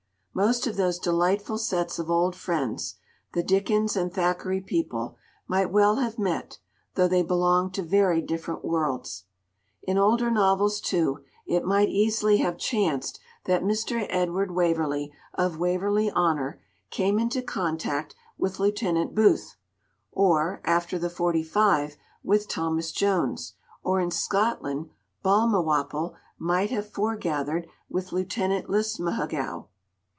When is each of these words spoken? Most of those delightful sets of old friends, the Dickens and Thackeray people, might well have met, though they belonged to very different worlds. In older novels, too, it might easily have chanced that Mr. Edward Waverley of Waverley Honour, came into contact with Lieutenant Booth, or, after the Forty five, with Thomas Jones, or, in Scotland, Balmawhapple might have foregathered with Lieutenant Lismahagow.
Most 0.33 0.65
of 0.65 0.77
those 0.77 0.97
delightful 0.97 1.57
sets 1.57 1.99
of 1.99 2.09
old 2.09 2.37
friends, 2.37 2.95
the 3.33 3.43
Dickens 3.43 3.97
and 3.97 4.13
Thackeray 4.13 4.61
people, 4.61 5.17
might 5.45 5.69
well 5.71 5.97
have 5.97 6.17
met, 6.17 6.57
though 6.95 7.09
they 7.09 7.21
belonged 7.21 7.73
to 7.73 7.83
very 7.83 8.21
different 8.21 8.63
worlds. 8.63 9.25
In 9.83 9.97
older 9.97 10.31
novels, 10.31 10.79
too, 10.79 11.19
it 11.45 11.65
might 11.65 11.89
easily 11.89 12.37
have 12.37 12.57
chanced 12.57 13.19
that 13.43 13.61
Mr. 13.61 14.07
Edward 14.09 14.51
Waverley 14.51 15.11
of 15.33 15.59
Waverley 15.59 16.09
Honour, 16.09 16.61
came 16.91 17.19
into 17.19 17.41
contact 17.41 18.15
with 18.37 18.57
Lieutenant 18.57 19.13
Booth, 19.13 19.57
or, 20.13 20.61
after 20.63 20.97
the 20.97 21.09
Forty 21.09 21.43
five, 21.43 21.97
with 22.23 22.47
Thomas 22.47 22.93
Jones, 22.93 23.55
or, 23.83 23.99
in 23.99 24.11
Scotland, 24.11 24.89
Balmawhapple 25.25 26.15
might 26.39 26.69
have 26.69 26.87
foregathered 26.89 27.67
with 27.89 28.13
Lieutenant 28.13 28.69
Lismahagow. 28.69 29.67